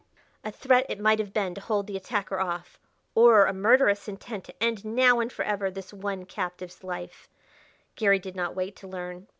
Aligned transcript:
A 0.43 0.49
threat, 0.51 0.87
it 0.89 0.99
might 0.99 1.19
have 1.19 1.31
been, 1.31 1.53
to 1.53 1.61
hold 1.61 1.85
the 1.85 1.95
attacker 1.95 2.39
off, 2.39 2.79
or 3.13 3.45
a 3.45 3.53
murderous 3.53 4.07
intent 4.07 4.45
to 4.45 4.55
end 4.63 4.83
now 4.83 5.19
and 5.19 5.31
forever 5.31 5.69
this 5.69 5.93
one 5.93 6.25
captive's 6.25 6.83
life: 6.83 7.29
Garry 7.95 8.17
did 8.17 8.35
not 8.35 8.55
wait 8.55 8.75
to 8.77 8.87
learn. 8.87 9.27